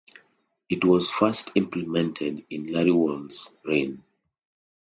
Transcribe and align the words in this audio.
It 0.67 0.83
was 0.83 1.11
first 1.11 1.51
implemented 1.53 2.43
in 2.49 2.73
Larry 2.73 2.89
Wall's 2.91 3.51
rn. 3.63 4.03